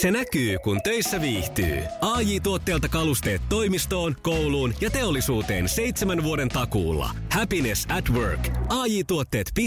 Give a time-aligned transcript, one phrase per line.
[0.00, 1.82] Se näkyy, kun töissä viihtyy.
[2.00, 7.10] ai tuotteelta kalusteet toimistoon, kouluun ja teollisuuteen seitsemän vuoden takuulla.
[7.32, 8.48] Happiness at work.
[8.68, 9.66] ai tuotteetfi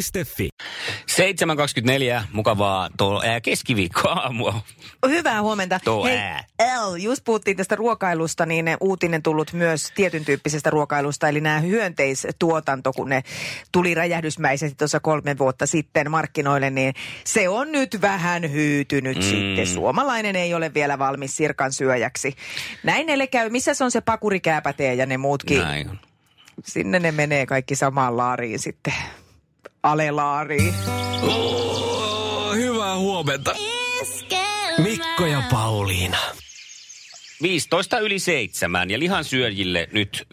[1.12, 4.62] 7.24, mukavaa tuo, ää, keskiviikkoaamua.
[5.08, 5.80] Hyvää huomenta.
[5.84, 6.44] Tuo Hei, ää.
[6.62, 12.94] L, just puhuttiin tästä ruokailusta, niin uutinen tullut myös tietyn tyyppisestä ruokailusta, eli nämä hyönteistuotanto,
[12.94, 13.24] kun ne
[13.72, 16.94] tuli räjähdysmäisesti tuossa kolme vuotta sitten markkinoille, niin
[17.24, 19.24] se on nyt vähän hyytynyt mm.
[19.24, 19.68] sitten.
[19.68, 22.36] Suomalainen ei ole vielä valmis sirkan syöjäksi.
[22.84, 23.50] Näin neille käy.
[23.50, 25.60] Missä se on se pakurikääpätee ja ne muutkin?
[25.60, 26.00] Näin on.
[26.66, 28.94] Sinne ne menee kaikki samaan laariin sitten.
[29.84, 30.74] Alelaariin.
[31.22, 33.56] Oh, hyvää huomenta.
[34.78, 36.18] Mikko ja Pauliina.
[37.42, 40.28] 15 yli seitsemän ja lihansyöjille nyt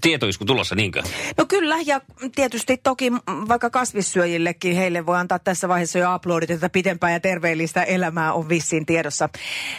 [0.00, 1.02] tietoisku tulossa, niinkö?
[1.36, 2.00] No kyllä, ja
[2.34, 3.12] tietysti toki
[3.48, 8.48] vaikka kasvissyöjillekin heille voi antaa tässä vaiheessa jo uploadit, että pitempää ja terveellistä elämää on
[8.48, 9.28] vissiin tiedossa.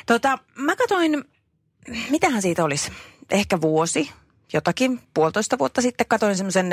[0.05, 1.24] Tota, mä katsoin,
[2.10, 2.91] mitähän siitä olisi,
[3.32, 4.10] ehkä vuosi,
[4.54, 6.70] jotakin puolitoista vuotta sitten katsoin semmoisen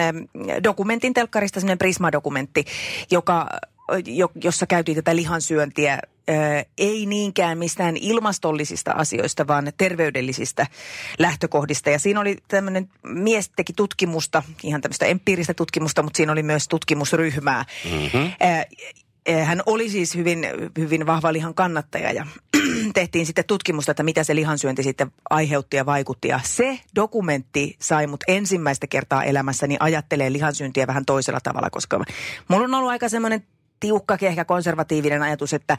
[0.65, 2.65] dokumentin telkkarista, semmoinen Prisma-dokumentti,
[3.11, 3.49] joka,
[4.06, 5.99] jo, jossa käytiin tätä lihansyöntiä
[6.78, 10.67] ei niinkään mistään ilmastollisista asioista, vaan terveydellisistä
[11.19, 11.91] lähtökohdista.
[11.91, 16.69] Ja siinä oli tämmöinen, mies teki tutkimusta, ihan tämmöistä empiiristä tutkimusta, mutta siinä oli myös
[16.69, 17.65] tutkimusryhmää.
[17.84, 18.31] Mm-hmm.
[19.45, 20.47] Hän oli siis hyvin,
[20.78, 22.27] hyvin vahva lihan kannattaja ja
[22.95, 26.28] tehtiin sitten tutkimusta, että mitä se lihansyönti sitten aiheutti ja vaikutti.
[26.28, 32.05] Ja se dokumentti sai mut ensimmäistä kertaa elämässäni ajattelee lihansyöntiä vähän toisella tavalla, koska
[32.48, 33.43] mulla on ollut aika semmoinen
[33.83, 35.77] tiukkakin ehkä konservatiivinen ajatus, että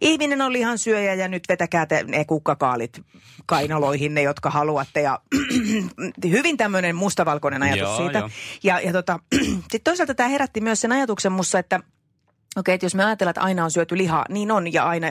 [0.00, 3.02] ihminen on lihansyöjä ja nyt vetäkää te ne kukkakaalit
[3.46, 5.00] kainaloihin ne, jotka haluatte.
[5.00, 5.18] Ja
[6.30, 8.18] hyvin tämmöinen mustavalkoinen ajatus Joo, siitä.
[8.18, 8.30] joo.
[8.62, 9.18] Ja, ja tota,
[9.60, 11.80] sitten toisaalta tämä herätti myös sen ajatuksen mussa, että
[12.56, 14.72] Okei, että jos me ajatellaan, että aina on syöty lihaa, niin on.
[14.72, 15.10] Ja aina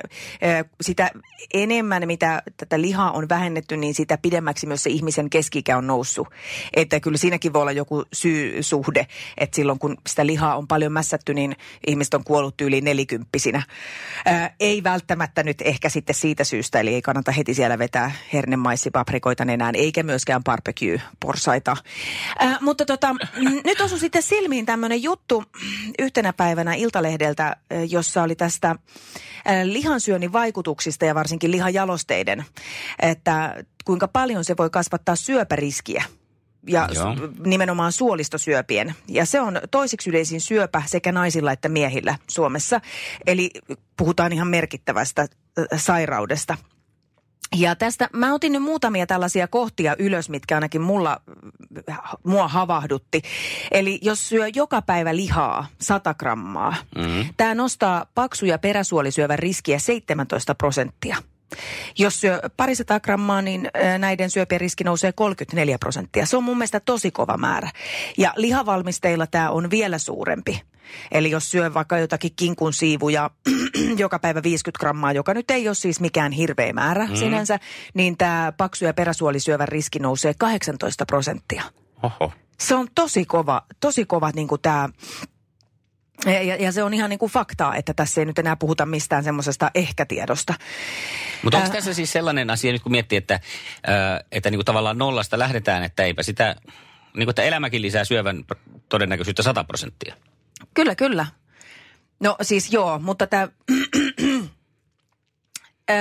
[0.82, 1.12] sitä
[1.54, 6.28] enemmän, mitä tätä lihaa on vähennetty, niin sitä pidemmäksi myös se ihmisen keskikä on noussut.
[6.74, 11.34] Että kyllä siinäkin voi olla joku syy-suhde, että silloin kun sitä lihaa on paljon mässätty,
[11.34, 11.56] niin
[11.88, 13.64] ihmiset on kuollut yli nelikymppisinä.
[14.60, 19.76] Ei välttämättä nyt ehkä sitten siitä syystä, eli ei kannata heti siellä vetää hernemaisipaprikoita nenään,
[19.76, 21.78] eikä myöskään barbecue-porsaita.
[22.62, 23.16] Mutta tota,
[23.66, 25.44] nyt osui sitten silmiin tämmöinen juttu
[26.00, 27.29] yhtenä päivänä Iltalehdeltä,
[27.70, 28.76] eh, jossa oli tästä
[29.64, 32.46] lihansyönnin vaikutuksista ja varsinkin lihajalosteiden,
[33.00, 36.04] että kuinka paljon se voi kasvattaa syöpäriskiä
[36.68, 37.16] ja Joo.
[37.46, 38.96] nimenomaan suolistosyöpien.
[39.08, 42.82] Ja se on toisiksi yleisin syöpä sekä naisilla että miehillä Suomessa.
[43.28, 43.52] Eli
[43.98, 45.28] puhutaan ihan merkittävästä
[45.76, 46.58] sairaudesta.
[47.56, 51.22] Ja tästä mä otin nyt muutamia tällaisia kohtia ylös, mitkä ainakin mulla,
[52.24, 53.22] mua havahdutti.
[53.72, 57.34] Eli jos syö joka päivä lihaa 100 grammaa, mm-hmm.
[57.38, 61.18] tämä nostaa paksu- ja peräsuolisyövän riskiä 17 prosenttia.
[61.98, 66.26] Jos syö parisataa grammaa, niin näiden syöpien riski nousee 34 prosenttia.
[66.26, 67.70] Se on mun mielestä tosi kova määrä.
[68.18, 70.62] Ja lihavalmisteilla tämä on vielä suurempi.
[71.12, 73.30] Eli jos syö vaikka jotakin kinkun siivuja
[73.98, 77.16] joka päivä 50 grammaa, joka nyt ei ole siis mikään hirveä määrä mm.
[77.16, 77.60] sinänsä,
[77.94, 81.64] niin tämä paksu- ja peräsuolisyövän riski nousee 18 prosenttia.
[82.04, 82.34] Oho.
[82.60, 84.90] Se on tosi kova, tosi kova niin kuin tämä
[86.26, 89.24] ja, ja se on ihan niin kuin faktaa, että tässä ei nyt enää puhuta mistään
[89.24, 90.54] semmoisesta ehkä-tiedosta.
[91.44, 93.40] Mutta onko tässä siis sellainen asia nyt kun miettii, että,
[94.32, 96.56] että niin kuin tavallaan nollasta lähdetään, että eipä sitä,
[97.14, 98.46] niin kuin että elämäkin lisää syövän
[98.90, 100.16] todennäköisyyttä 100 prosenttia.
[100.74, 101.26] Kyllä, kyllä.
[102.20, 103.48] No siis joo, mutta tämä...
[105.90, 105.96] Öö,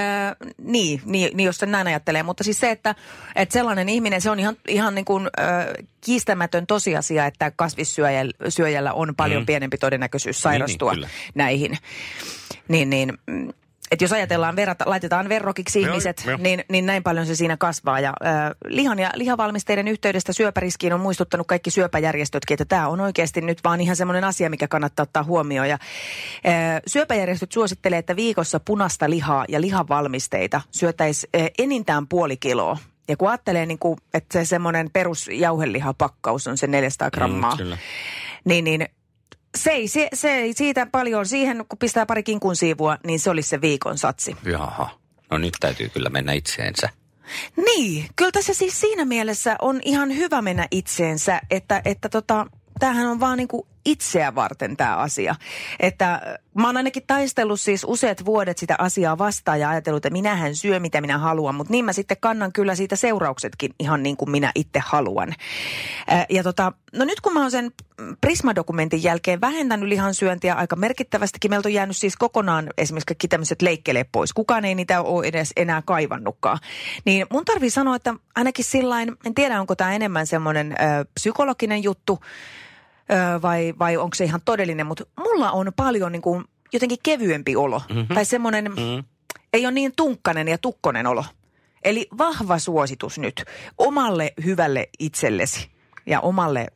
[0.63, 2.23] niin, niin, niin, jos sen näin ajattelee.
[2.23, 2.95] Mutta siis se, että,
[3.35, 8.93] että sellainen ihminen, se on ihan, ihan niin kuin, ö, kiistämätön tosiasia, että kasvissyöjällä syöjällä
[8.93, 9.43] on paljon Mm.
[9.43, 9.47] mm.
[9.47, 11.09] pienempi todennäköisyys sairastua kyllä.
[11.35, 11.79] näihin.
[12.69, 13.19] Niin, niin,
[13.89, 16.39] mm, että jos ajatellaan, verrata, laitetaan verrokiksi Joo, ihmiset, joo.
[16.41, 18.01] niin, niin näin paljon se siinä kasvaa.
[18.01, 23.41] Ja äh, lihan ja lihavalmisteiden yhteydestä syöpäriskiin on muistuttanut kaikki syöpäjärjestötkin, että tämä on oikeasti
[23.41, 25.69] nyt vaan ihan semmoinen asia, mikä kannattaa ottaa huomioon.
[25.69, 25.79] Ja,
[26.47, 32.79] äh, syöpäjärjestöt suosittelee, että viikossa punasta lihaa ja lihavalmisteita syötäisiin äh, enintään puoli kiloa.
[33.09, 37.79] Ja kun ajattelee, niin kuin, että se semmoinen perusjauhelihapakkaus on se 400 grammaa, kyllä.
[38.45, 38.89] niin, niin
[39.59, 43.31] se ei, se, se ei siitä paljon, siihen kun pistää pari kinkun siivua, niin se
[43.31, 44.37] olisi se viikon satsi.
[44.45, 44.91] Jaha.
[45.31, 46.89] No nyt täytyy kyllä mennä itseensä.
[47.57, 52.47] Niin, kyllä tässä siis siinä mielessä on ihan hyvä mennä itseensä, että, että tota,
[52.79, 55.35] tämähän on vaan niinku itseä varten tämä asia.
[55.81, 56.21] Että äh,
[56.55, 60.81] mä oon ainakin taistellut siis useat vuodet sitä asiaa vastaan ja ajatellut, että minähän syö
[60.81, 64.53] mitä minä haluan, mutta niin mä sitten kannan kyllä siitä seurauksetkin ihan niin kuin minä
[64.55, 65.35] itse haluan.
[66.13, 67.73] Äh, ja tota, no nyt kun mä oon sen
[68.21, 74.09] Prisma-dokumentin jälkeen vähentänyt lihansyöntiä aika merkittävästikin, meiltä on jäänyt siis kokonaan esimerkiksi kaikki tämmöiset leikkeleet
[74.13, 74.33] pois.
[74.33, 76.59] Kukaan ei niitä ole edes enää kaivannutkaan.
[77.05, 81.83] Niin mun tarvii sanoa, että ainakin sillain, en tiedä onko tämä enemmän semmoinen ö, psykologinen
[81.83, 82.21] juttu
[83.43, 87.83] vai, vai onko se ihan todellinen, mutta mulla on paljon niin kuin, jotenkin kevyempi olo.
[87.89, 88.15] Mm-hmm.
[88.15, 89.05] Tai semmoinen, mm-hmm.
[89.53, 91.25] ei ole niin tunkkanen ja tukkonen olo.
[91.85, 93.45] Eli vahva suositus nyt
[93.79, 95.71] omalle hyvälle itsellesi
[96.07, 96.67] ja omalle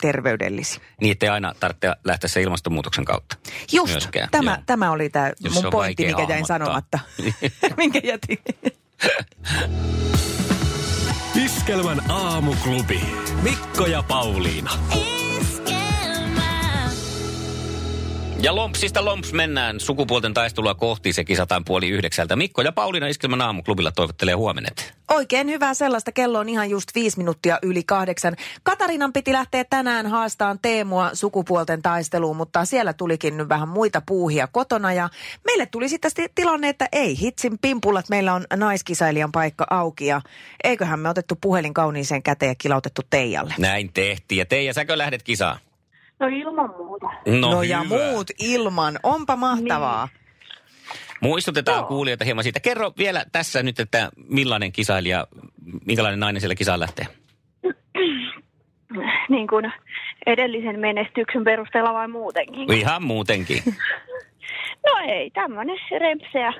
[0.00, 0.80] terveydellisi.
[1.00, 3.36] Niin, ettei aina tarvitse lähteä se ilmastonmuutoksen kautta.
[3.72, 4.62] Just, Myöskään, tämä, joo.
[4.66, 6.58] tämä oli tämä Jos mun pointti, mikä jäi hahmottaa.
[6.58, 6.98] sanomatta.
[7.76, 8.38] Minkä jätin?
[11.44, 13.00] Iskelmän aamuklubi.
[13.42, 14.70] Mikko ja Pauliina.
[18.42, 21.12] Ja lompsista lomps mennään sukupuolten taistelua kohti.
[21.12, 22.36] Se kisataan puoli yhdeksältä.
[22.36, 24.94] Mikko ja Pauliina Iskelmän aamuklubilla toivottelee huomenet.
[25.10, 26.12] Oikein hyvää sellaista.
[26.12, 28.36] Kello on ihan just viisi minuuttia yli kahdeksan.
[28.62, 34.46] Katarinan piti lähteä tänään haastaan Teemua sukupuolten taisteluun, mutta siellä tulikin nyt vähän muita puuhia
[34.46, 34.92] kotona.
[34.92, 35.08] Ja
[35.44, 40.06] meille tuli sitten tilanne, että ei hitsin pimpullat, meillä on naiskisailijan paikka auki.
[40.06, 40.20] Ja
[40.64, 43.54] eiköhän me otettu puhelin kauniiseen käteen ja kilautettu Teijalle.
[43.58, 44.38] Näin tehtiin.
[44.38, 45.58] Ja Teija, säkö lähdet kisaan?
[46.22, 47.06] No ilman muuta.
[47.26, 47.96] No, no ja hyvä.
[47.96, 48.98] muut ilman.
[49.02, 50.08] Onpa mahtavaa.
[51.20, 51.86] Muistutetaan Joo.
[51.86, 52.60] kuulijoita hieman siitä.
[52.60, 55.26] Kerro vielä tässä nyt, että millainen kisailija,
[55.86, 57.06] minkälainen nainen siellä kisaan lähtee?
[59.28, 59.72] Niin kuin
[60.26, 62.72] edellisen menestyksen perusteella vai muutenkin?
[62.72, 63.62] Ihan muutenkin.
[64.86, 66.52] No ei, tämmöinen rempseä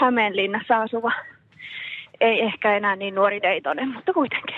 [0.00, 1.12] Hämeenlinnassa asuva.
[2.20, 4.54] Ei ehkä enää niin nuori Deitonen, mutta kuitenkin.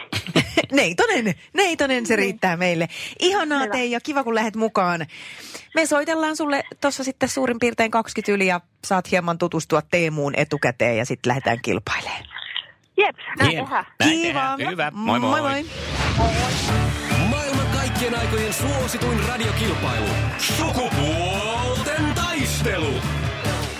[0.74, 2.88] Neitonen, Neitonen se riittää meille.
[3.18, 3.72] Ihanaa Hyvä.
[3.72, 5.06] Teija, kiva kun lähdet mukaan.
[5.74, 10.96] Me soitellaan sulle tuossa sitten suurin piirtein 20 yli ja saat hieman tutustua Teemuun etukäteen
[10.96, 12.24] ja sitten lähdetään kilpailemaan.
[12.96, 13.64] Jep, näin Hieno.
[13.66, 13.86] tehdään.
[14.00, 14.32] Näin Kiva.
[14.56, 14.70] tehdään.
[14.70, 14.90] Hyvä.
[14.90, 15.40] Moi moi.
[15.40, 15.64] moi, moi.
[17.30, 20.06] Maailman kaikkien aikojen suosituin radiokilpailu.
[20.58, 21.43] Taistelu.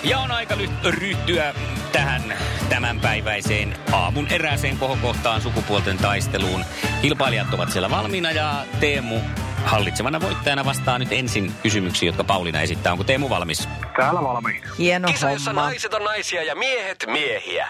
[0.04, 1.54] Ja on aika ly- ryhtyä
[1.92, 2.22] tähän
[2.68, 6.64] tämänpäiväiseen aamun erääseen kohokohtaan sukupuolten taisteluun.
[7.02, 9.20] Kilpailijat ovat siellä valmiina ja Teemu
[9.64, 12.92] hallitsevana voittajana vastaa nyt ensin kysymyksiin, jotka Pauliina esittää.
[12.92, 13.68] Onko Teemu valmis?
[13.96, 14.66] Täällä valmiina.
[14.78, 15.62] Hieno Kisa, jossa homma.
[15.62, 17.68] naiset on naisia ja miehet miehiä.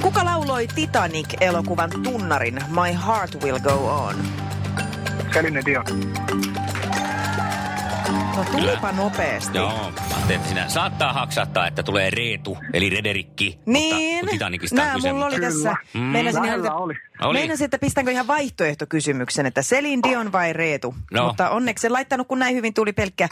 [0.00, 4.16] Kuka lauloi Titanic-elokuvan tunnarin My Heart Will Go On?
[5.32, 5.84] Celine Dion.
[8.36, 9.58] No tulipa nopeasti.
[9.58, 13.58] Joo, mä ajattelin, että sinä saattaa haksattaa, että tulee Reetu, eli Rederikki.
[13.66, 14.26] Niin,
[14.72, 15.76] nää kyse, mulla oli tässä.
[15.94, 16.00] Mm.
[16.00, 16.94] Meinasin, ihan, että, oli.
[17.22, 17.38] Oli.
[17.38, 20.94] meinasin, että pistänkö ihan vaihtoehtokysymyksen, että Selin Dion vai Reetu.
[21.12, 21.26] No.
[21.26, 23.28] Mutta onneksi en laittanut, kun näin hyvin tuli pelkkä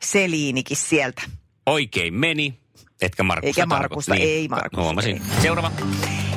[0.00, 1.22] Seliinikin sieltä.
[1.66, 2.58] Oikein meni.
[3.02, 5.14] Etkä Markusta Eikä Markusta, tarkoit- ei Markusta, Huomasin.
[5.36, 5.42] ei.
[5.42, 5.70] Seuraava.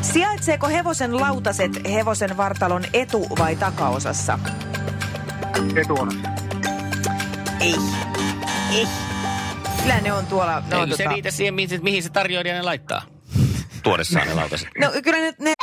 [0.01, 4.39] Sijaitseeko hevosen lautaset hevosen vartalon etu- vai takaosassa?
[5.75, 6.40] Etuonassa.
[7.61, 7.75] Ei.
[8.73, 8.87] Ei.
[9.81, 10.63] Kyllä ne on tuolla...
[10.69, 13.01] Ne on Eikö se tota- riitä siihen, mihin, mihin se tarjoilija ne laittaa?
[13.83, 14.67] Tuodessaan ne lautaset.
[14.79, 15.53] No kyllä ne, ne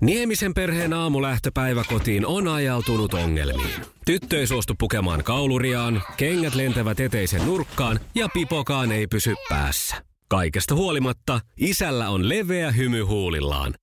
[0.00, 3.70] Niemisen perheen aamulähtöpäivä kotiin on ajautunut ongelmiin.
[4.06, 9.96] Tyttö ei suostu pukemaan kauluriaan, kengät lentävät eteisen nurkkaan ja pipokaan ei pysy päässä.
[10.28, 13.74] Kaikesta huolimatta, isällä on leveä hymy huulillaan.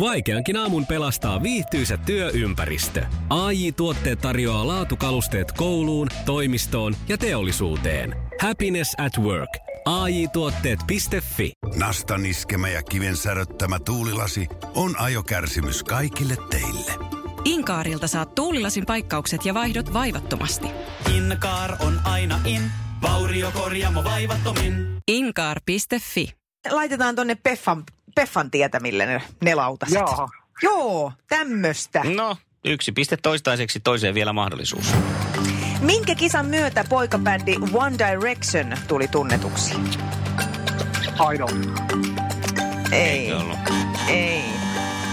[0.00, 3.06] Vaikeankin aamun pelastaa viihtyisä työympäristö.
[3.30, 8.16] AI Tuotteet tarjoaa laatukalusteet kouluun, toimistoon ja teollisuuteen.
[8.40, 9.58] Happiness at work.
[9.84, 16.92] AJ-tuotteet.fi Nastan iskemä ja kiven säröttämä tuulilasi on ajokärsimys kaikille teille.
[17.44, 20.66] Inkaarilta saat tuulilasin paikkaukset ja vaihdot vaivattomasti.
[21.16, 22.62] Inkaar on aina in,
[23.02, 24.96] vauriokorjaamo vaivattomin.
[25.08, 26.34] Inkaar.fi.
[26.70, 29.94] laitetaan tonne Peffan, Peffan tietämille ne, ne lautaset.
[29.94, 30.28] Jaaha.
[30.62, 32.02] Joo, tämmöstä.
[32.16, 34.92] No, yksi piste toistaiseksi, toiseen vielä mahdollisuus.
[35.80, 39.74] Minkä kisan myötä poikabändi One Direction tuli tunnetuksi?
[41.34, 41.48] Idol.
[42.92, 43.58] Ei, ollut?
[44.08, 44.44] ei,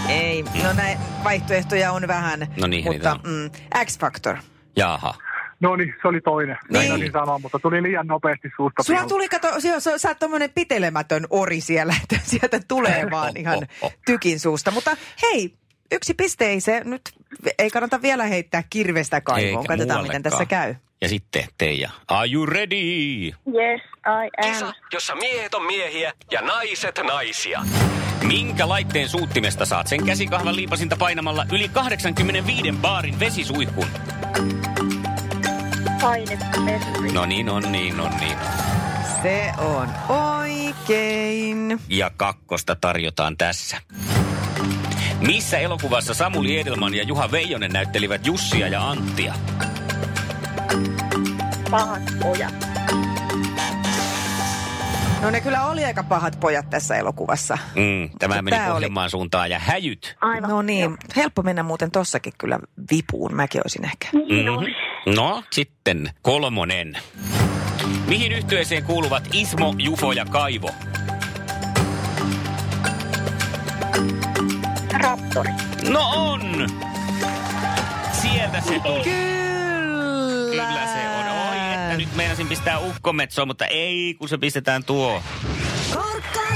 [0.08, 0.42] ei.
[0.42, 3.50] No näin vaihtoehtoja on vähän, No niin, niitä mutta mm,
[3.84, 4.36] X-Factor.
[4.76, 5.14] Jaha.
[5.60, 6.56] No niin, se oli toinen.
[6.72, 6.94] Niin.
[6.94, 7.12] Niin.
[7.12, 8.82] sanoa, mutta tuli liian nopeasti suusta.
[8.82, 9.08] Sulla pihalle.
[9.08, 13.66] tuli, kato, sä, sä, sä oot tommonen pitelemätön ori siellä, että sieltä tulee vaan ihan
[14.06, 14.70] tykin suusta.
[14.70, 15.54] Mutta hei,
[15.92, 17.02] yksi piste ei se nyt,
[17.58, 19.62] ei kannata vielä heittää kirvestä kaivoon.
[19.62, 20.74] Eikä Katsotaan, miten tässä käy.
[21.00, 21.90] Ja sitten Teija.
[22.08, 23.26] Are you ready?
[23.26, 24.52] Yes, I am.
[24.52, 27.60] Kisa, jossa miehet on miehiä ja naiset naisia.
[28.26, 33.86] Minkä laitteen suuttimesta saat sen käsikahvan liipasinta painamalla yli 85 baarin vesisuihkun?
[36.00, 36.38] Paine.
[37.12, 38.48] No niin on, niin on, niin on.
[39.22, 41.80] Se on oikein.
[41.88, 43.76] Ja kakkosta tarjotaan tässä.
[45.20, 49.34] Missä elokuvassa Samuli Edelman ja Juha Veijonen näyttelivät Jussia ja Anttia?
[51.70, 52.54] Pahat pojat.
[55.22, 57.58] No ne kyllä oli aika pahat pojat tässä elokuvassa.
[57.74, 60.16] Mm, tämä Mutta meni oli- Pohjanmaan suuntaan ja häjyt.
[60.20, 60.50] Aivan.
[60.50, 62.58] No niin, helppo mennä muuten tossakin kyllä
[62.90, 63.34] vipuun.
[63.34, 64.08] Mäkin olisin ehkä.
[64.12, 64.64] Niin Mhm.
[65.14, 66.98] No, sitten kolmonen.
[68.06, 70.70] Mihin yhtyeeseen kuuluvat Ismo, Jufo ja Kaivo?
[75.02, 75.50] Raptori.
[75.88, 76.66] No on!
[78.12, 79.04] Sieltä se tuli.
[79.04, 80.64] Kyllä.
[80.66, 81.48] Kyllä se on.
[81.50, 85.22] Oi, että nyt meinasin pistää ukkometsoa, mutta ei, kun se pistetään tuo.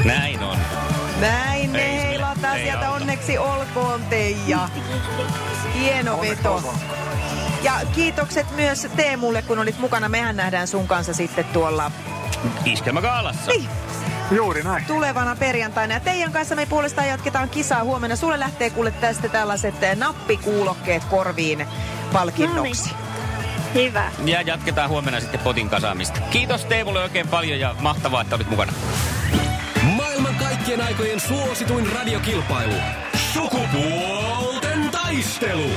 [0.04, 0.58] Näin on.
[1.20, 2.88] Näin Ei ne se- heilataan ei sieltä.
[2.88, 3.00] auta.
[3.02, 4.68] Onneksi olkoon Teija.
[5.74, 6.74] Hieno veto.
[7.62, 10.08] Ja kiitokset myös Teemulle, kun olit mukana.
[10.08, 11.90] Mehän nähdään sun kanssa sitten tuolla
[12.64, 13.50] Iskelmäkaalassa.
[13.50, 13.68] Niin.
[14.30, 14.84] Juuri näin.
[14.84, 15.94] tulevana perjantaina.
[15.94, 18.16] Ja Teijan kanssa me puolestaan jatketaan kisaa huomenna.
[18.16, 21.66] Sulle lähtee kuule tästä tällaiset eh, nappikuulokkeet korviin
[22.12, 22.90] palkinnoksi.
[23.74, 24.12] Hyvä.
[24.24, 26.20] Ja jatketaan huomenna sitten potin kasaamista.
[26.20, 28.72] Kiitos Teemulle oikein paljon ja mahtavaa, että olit mukana.
[29.82, 32.74] Maailman kaikkien aikojen suosituin radiokilpailu.
[33.32, 35.70] Sukupuolten taistelu.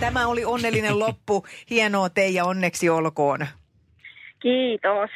[0.00, 1.46] Tämä oli onnellinen loppu.
[1.70, 3.46] Hienoa Teija, onneksi olkoon.
[4.42, 5.10] Kiitos.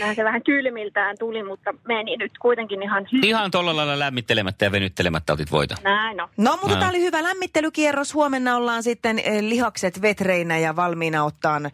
[0.00, 3.24] Näin se vähän kylmiltään tuli, mutta meni nyt kuitenkin ihan hyvin.
[3.28, 5.74] Ihan tuolla lailla lämmittelemättä ja venyttelemättä otit voita.
[5.84, 6.28] Näin on.
[6.36, 6.80] No, mutta No.
[6.80, 8.14] tämä oli hyvä lämmittelykierros.
[8.14, 11.72] Huomenna ollaan sitten eh, lihakset vetreinä ja valmiina ottaan eh,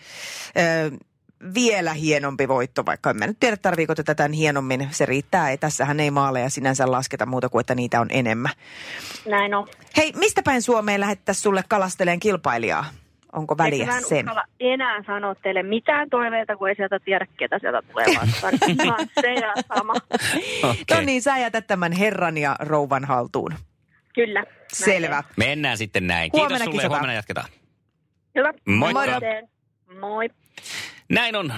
[1.54, 4.88] vielä hienompi voitto, vaikka en mä nyt tiedä, tarviiko tätä tämän hienommin.
[4.90, 8.52] Se riittää, ei tässähän ei maaleja sinänsä lasketa muuta kuin, että niitä on enemmän.
[9.28, 9.66] Näin on.
[9.96, 12.84] Hei, mistä päin Suomeen lähettäisiin sulle kalasteleen kilpailijaa?
[13.32, 14.18] Onko väliä Eikö mä en sen?
[14.18, 18.54] uskalla enää sanoa teille mitään toiveita, kun ei sieltä tiedä, ketä sieltä tulee vastaan.
[18.84, 19.92] Ihan se ja sama.
[20.70, 20.96] Okei.
[20.96, 23.54] No niin, sä jätät tämän herran ja rouvan haltuun.
[24.14, 24.40] Kyllä.
[24.42, 25.22] näin Selvä.
[25.36, 26.30] Mennään sitten näin.
[26.30, 26.90] Kiitos Huomenna sulle ja kisataan.
[27.00, 27.48] huomenna jatketaan.
[28.34, 28.52] Hyvä.
[28.66, 29.10] Moikka.
[29.10, 29.20] Moi.
[29.20, 29.48] teen.
[30.00, 30.28] Moi.
[31.10, 31.54] Näin on 020366800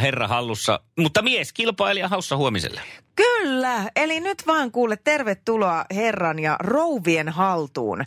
[0.00, 2.80] herra hallussa, mutta mies kilpailija haussa huomiselle.
[3.16, 8.00] Kyllä, eli nyt vaan kuule tervetuloa herran ja rouvien haltuun.
[8.00, 8.04] Ö,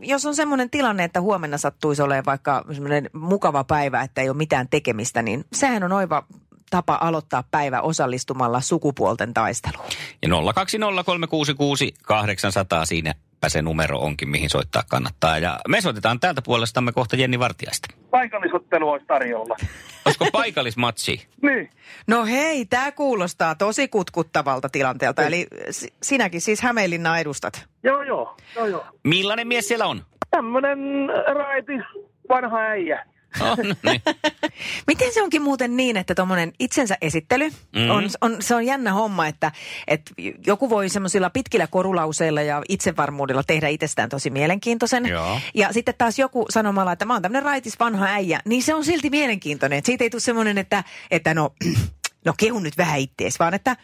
[0.00, 4.36] jos on semmoinen tilanne, että huomenna sattuisi olemaan vaikka semmoinen mukava päivä, että ei ole
[4.36, 6.26] mitään tekemistä, niin sehän on oiva
[6.70, 9.86] tapa aloittaa päivä osallistumalla sukupuolten taisteluun.
[10.22, 10.32] Ja 020366800
[13.44, 15.38] siinäpä se numero onkin, mihin soittaa kannattaa.
[15.38, 17.88] Ja me soitetaan täältä puolestamme kohta Jenni Vartiaista.
[18.10, 19.56] Paikallisottelu olisi tarjolla.
[20.04, 21.26] Olisiko paikallismatsi?
[21.42, 21.70] Niin.
[22.06, 25.22] No hei, tämä kuulostaa tosi kutkuttavalta tilanteelta.
[25.22, 27.66] Eli si- sinäkin siis Hämeenlinnaa edustat.
[27.82, 28.36] Joo, joo.
[28.56, 28.84] joo, joo.
[29.04, 30.02] Millainen mies siellä on?
[30.30, 30.78] Tämmönen
[31.34, 31.72] raiti
[32.28, 33.06] vanha äijä.
[33.40, 34.02] Oh, no niin.
[34.86, 37.90] Miten se onkin muuten niin, että tuommoinen itsensä esittely, mm.
[37.90, 39.52] on, on, se on jännä homma, että,
[39.88, 40.12] että
[40.46, 45.06] joku voi semmoisilla pitkillä korulauseilla ja itsevarmuudella tehdä itsestään tosi mielenkiintoisen.
[45.06, 45.40] Joo.
[45.54, 48.84] Ja sitten taas joku sanomalla, että mä oon tämmöinen raitis vanha äijä, niin se on
[48.84, 49.78] silti mielenkiintoinen.
[49.78, 51.54] Että siitä ei tule semmoinen, että, että no,
[52.26, 53.76] no kehu nyt vähän ittees, vaan että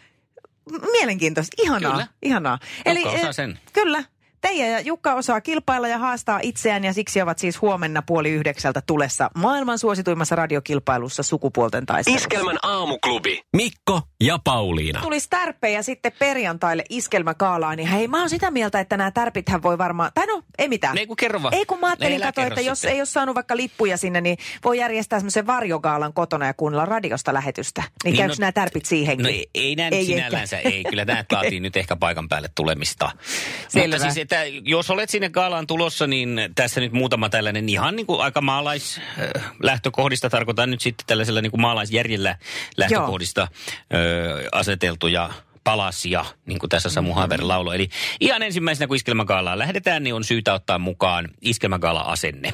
[0.91, 2.07] mielenkiintoista, ihanaa, Kyllä.
[2.21, 2.59] ihanaa.
[2.85, 3.59] Osaa eh, sen.
[3.73, 4.03] Kyllä.
[4.41, 8.81] Teija ja Jukka osaa kilpailla ja haastaa itseään ja siksi ovat siis huomenna puoli yhdeksältä
[8.87, 12.25] tulessa maailman suosituimmassa radiokilpailussa sukupuolten taistelussa.
[12.27, 13.41] Iskelmän aamuklubi.
[13.55, 15.01] Mikko ja Pauliina.
[15.01, 19.77] Tulisi tärppejä sitten perjantaille iskelmäkaalaan, niin hei mä oon sitä mieltä, että nämä tärpithän voi
[19.77, 20.97] varmaan, tai no ei mitään.
[20.97, 21.53] Ei kun kerro vaan.
[21.53, 22.93] Ei kun mä ajattelin Ei, älä katsoa, että jos sitten.
[22.95, 27.33] ei ole saanut vaikka lippuja sinne, niin voi järjestää semmoisen varjogaalan kotona ja kuunnella radiosta
[27.33, 27.81] lähetystä.
[27.81, 29.23] Niin, Niin käykö no- nämä tärpit siihenkin?
[29.23, 30.83] No ei, ei näin Ei sinällänsä, ei.
[30.83, 33.11] Kyllä nämä vaatii nyt ehkä paikan päälle tulemista.
[33.67, 33.87] Selvä.
[33.95, 38.05] Mutta siis, että jos olet sinne gaalaan tulossa, niin tässä nyt muutama tällainen ihan niin
[38.05, 42.37] kuin aika maalaislähtökohdista, tarkoitan nyt sitten tällaisella niin kuin maalaisjärjellä
[42.77, 43.47] lähtökohdista
[43.93, 45.29] ö, aseteltuja
[45.63, 47.75] palasia, niin kuin tässä Samu Haver lauloi.
[47.75, 52.53] Eli ihan ensimmäisenä, kun iskelmägaalaan lähdetään, niin on syytä ottaa mukaan iskelmägaala-asenne.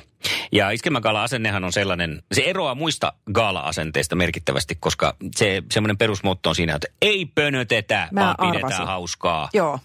[0.52, 6.76] Ja iskelmägaala-asennehan on sellainen, se eroaa muista gaala-asenteista merkittävästi, koska se semmoinen perusmotto on siinä,
[6.76, 8.88] että ei pönötetä, Mä vaan pidetään arvasin.
[8.88, 9.50] hauskaa.
[9.54, 9.80] Joo.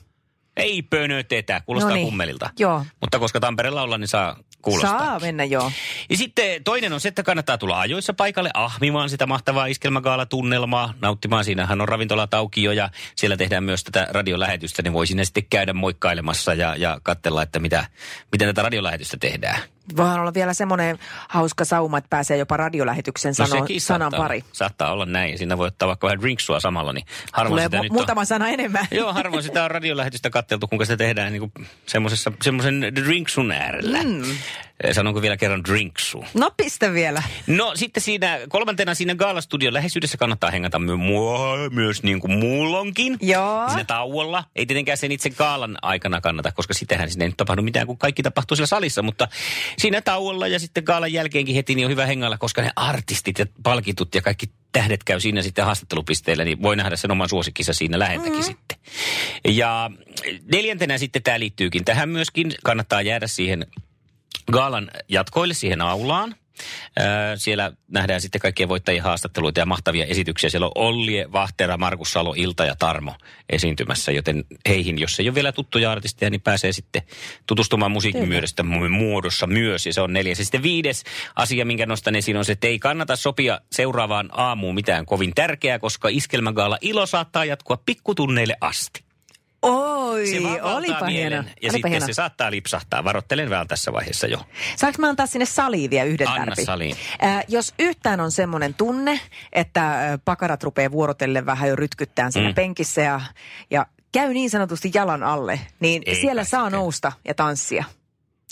[0.56, 2.06] Ei pönötetä, kuulostaa Noniin.
[2.06, 2.50] kummelilta.
[2.58, 2.84] Joo.
[3.00, 4.98] Mutta koska Tampereella ollaan, niin saa kuulostaa.
[4.98, 5.72] Saa mennä, joo.
[6.10, 10.94] Ja sitten toinen on se, että kannattaa tulla ajoissa paikalle ahmimaan sitä mahtavaa iskelmägaala-tunnelmaa.
[11.00, 15.24] Nauttimaan, siinähän on ravintolat auki jo ja siellä tehdään myös tätä radiolähetystä, niin voi sinne
[15.24, 17.86] sitten käydä moikkailemassa ja, ja katsella, että mitä,
[18.32, 19.60] miten tätä radiolähetystä tehdään.
[19.96, 20.98] Voihan olla vielä semmoinen
[21.28, 24.44] hauska sauma, että pääsee jopa radiolähetyksen No sano, sekin sanan saattaa, pari.
[24.52, 25.38] saattaa olla näin.
[25.38, 28.26] Siinä voi ottaa vaikka vähän drinksua samalla, niin harvoin Tulee sitä mu- nyt muutama on.
[28.26, 28.86] sana enemmän.
[28.90, 31.52] Joo, harvoin sitä on radiolähetystä katteltu, kuinka sitä tehdään niin
[32.42, 33.98] semmoisen drinksun äärellä.
[34.02, 34.22] Mm.
[34.92, 36.24] Sanonko vielä kerran drinksu?
[36.34, 37.22] No pistä vielä.
[37.46, 43.16] No sitten siinä kolmantena siinä Gaala-studion läheisyydessä kannattaa hengata my- mua, myös niin kuin muulonkin.
[43.20, 43.68] Joo.
[43.68, 44.44] Siinä tauolla.
[44.56, 47.98] Ei tietenkään sen itse Gaalan aikana kannata, koska sitähän sinne ei nyt tapahdu mitään, kun
[47.98, 49.02] kaikki tapahtuu siellä salissa.
[49.02, 49.28] Mutta
[49.78, 53.46] siinä tauolla ja sitten Gaalan jälkeenkin heti niin on hyvä hengalla, koska ne artistit ja
[53.62, 57.98] palkitut ja kaikki tähdet käy siinä sitten haastattelupisteellä, niin voi nähdä sen oman suosikkissa siinä
[57.98, 58.42] läheltäkin mm.
[58.42, 58.78] sitten.
[59.48, 59.90] Ja
[60.52, 62.54] neljäntenä sitten tämä liittyykin tähän myöskin.
[62.64, 63.66] Kannattaa jäädä siihen
[64.52, 66.34] Gaalan jatkoille siihen aulaan.
[67.36, 70.50] Siellä nähdään sitten kaikkien voittajien haastatteluita ja mahtavia esityksiä.
[70.50, 73.14] Siellä on Ollie, Vahtera, Markus Salo, Ilta ja Tarmo
[73.50, 77.02] esiintymässä, joten heihin, jos ei ole vielä tuttuja artisteja, niin pääsee sitten
[77.46, 79.86] tutustumaan musiikin myödestä muodossa myös.
[79.86, 80.38] Ja se on neljäs.
[80.38, 81.04] Ja sitten viides
[81.36, 85.78] asia, minkä nostan esiin, on se, että ei kannata sopia seuraavaan aamuun mitään kovin tärkeää,
[85.78, 89.11] koska iskelmägaala ilo saattaa jatkua pikkutunneille asti.
[89.62, 91.36] Oi, Se olipa hieno.
[91.36, 92.06] ja olipa sitten hieno.
[92.06, 93.04] se saattaa lipsahtaa.
[93.04, 94.38] Varoittelen vähän tässä vaiheessa jo.
[94.76, 96.66] Saanko mä antaa sinne saliin vielä yhden Anna tärpin?
[96.66, 96.96] saliin.
[97.24, 99.20] Äh, jos yhtään on semmoinen tunne,
[99.52, 102.52] että äh, pakarat rupeaa vuorotellen vähän jo rytkyttään siinä Mm.
[102.52, 102.54] mm.
[102.54, 103.20] penkissä ja,
[103.70, 106.78] ja käy niin sanotusti jalan alle, niin Ei siellä saa sitten.
[106.78, 107.84] nousta ja tanssia.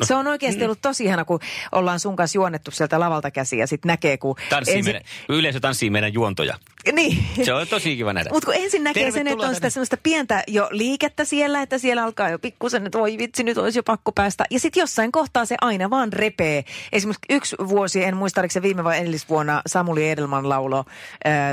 [0.00, 1.40] No, se on oikeasti ollut tosi ihana, kun
[1.72, 4.36] ollaan sun kanssa juonnettu sieltä lavalta käsiä ja sitten näkee, kun...
[4.50, 6.56] Tanssii meidän, yleisö tanssii meidän juontoja.
[6.92, 7.24] Niin.
[7.44, 8.30] Se on tosi kiva nähdä.
[8.32, 11.78] Mutta kun ensin näkee sen, että Tervetuloa on sitä semmoista pientä jo liikettä siellä, että
[11.78, 14.44] siellä alkaa jo pikkusen, että voi vitsi, nyt olisi jo pakko päästä.
[14.50, 16.64] Ja sitten jossain kohtaa se aina vaan repee.
[16.92, 20.84] Esimerkiksi yksi vuosi, en muista, oliko se viime vai edellisvuonna, Samuli Edelman laulo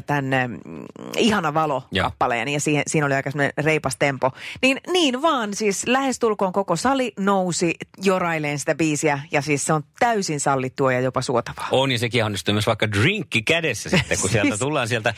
[0.05, 0.49] tämän äh,
[1.17, 2.47] Ihana valo-kappaleen.
[2.47, 4.31] Ja siihen, siinä oli aika semmoinen reipas tempo.
[4.61, 9.19] Niin, niin vaan, siis lähestulkoon koko sali nousi joraileen sitä biisiä.
[9.31, 11.67] Ja siis se on täysin sallittua ja jopa suotavaa.
[11.71, 15.13] On ja sekin onnistuu myös vaikka drinkki kädessä sitten, kun sieltä Siis- tullaan sieltä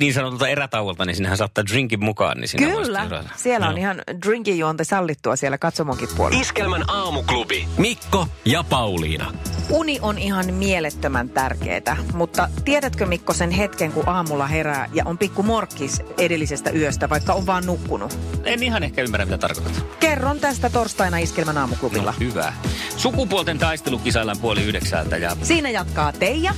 [0.00, 2.38] niin sanotulta erätauolta, niin sinnehän saattaa drinkin mukaan.
[2.38, 3.80] Niin Kyllä, siellä on Joo.
[3.80, 6.40] ihan drinkin juonte sallittua siellä katsomonkin puolella.
[6.40, 7.68] Iskelmän aamuklubi.
[7.78, 9.32] Mikko ja Pauliina.
[9.70, 15.18] Uni on ihan mielettömän tärkeää, mutta tiedätkö Mikko sen hetken, kun aamulla herää ja on
[15.18, 18.18] pikku morkkis edellisestä yöstä, vaikka on vaan nukkunut?
[18.44, 19.86] En ihan ehkä ymmärrä, mitä tarkoitat.
[20.00, 22.10] Kerron tästä torstaina Iskelmän aamuklubilla.
[22.10, 22.52] No, hyvä.
[22.96, 26.54] Sukupuolten taistelu kisaillaan puoli yhdeksältä ja Siinä jatkaa Teija.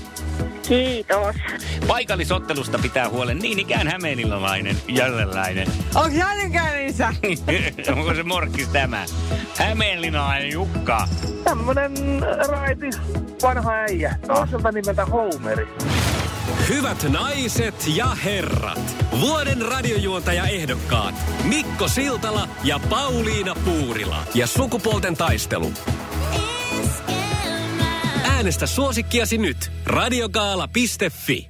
[0.70, 1.36] Kiitos.
[1.86, 5.68] paikallisottelusta pitää huolen niin ikään hämeenillalainen jälleläinen.
[5.94, 7.14] Onko Jännikänissä?
[7.96, 9.04] Onko se morkkis tämä?
[9.56, 11.08] Hämeenlinnalainen Jukka.
[11.44, 11.92] Tämmönen
[12.48, 12.90] raiti
[13.42, 14.14] vanha äijä.
[14.26, 15.68] Toiselta nimeltä Homeri.
[16.68, 24.24] Hyvät naiset ja herrat, vuoden radiojuontaja ehdokkaat Mikko Siltala ja Pauliina Puurila.
[24.34, 25.72] Ja sukupuolten taistelu.
[28.40, 31.48] Äänestä suosikkiasi nyt radiogaala.fi.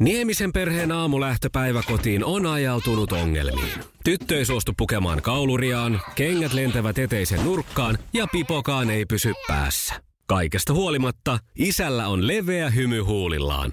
[0.00, 3.78] Niemisen perheen aamulähtöpäivä kotiin on ajautunut ongelmiin.
[4.04, 9.94] Tyttö ei suostu pukemaan kauluriaan, kengät lentävät eteisen nurkkaan ja pipokaan ei pysy päässä.
[10.26, 13.72] Kaikesta huolimatta, isällä on leveä hymy huulillaan.